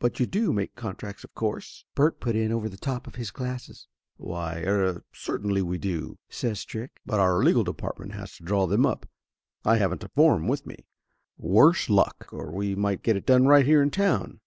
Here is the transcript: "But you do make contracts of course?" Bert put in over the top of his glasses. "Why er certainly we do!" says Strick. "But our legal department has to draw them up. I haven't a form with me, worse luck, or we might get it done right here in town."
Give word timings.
"But 0.00 0.20
you 0.20 0.26
do 0.26 0.52
make 0.52 0.74
contracts 0.76 1.24
of 1.24 1.34
course?" 1.34 1.86
Bert 1.94 2.20
put 2.20 2.36
in 2.36 2.52
over 2.52 2.68
the 2.68 2.76
top 2.76 3.06
of 3.06 3.14
his 3.14 3.30
glasses. 3.30 3.88
"Why 4.18 4.58
er 4.66 5.06
certainly 5.14 5.62
we 5.62 5.78
do!" 5.78 6.18
says 6.28 6.60
Strick. 6.60 7.00
"But 7.06 7.20
our 7.20 7.42
legal 7.42 7.64
department 7.64 8.12
has 8.12 8.36
to 8.36 8.42
draw 8.44 8.66
them 8.66 8.84
up. 8.84 9.08
I 9.64 9.78
haven't 9.78 10.04
a 10.04 10.08
form 10.10 10.46
with 10.46 10.66
me, 10.66 10.84
worse 11.38 11.88
luck, 11.88 12.28
or 12.32 12.52
we 12.52 12.74
might 12.74 13.02
get 13.02 13.16
it 13.16 13.24
done 13.24 13.46
right 13.46 13.64
here 13.64 13.80
in 13.80 13.90
town." 13.90 14.34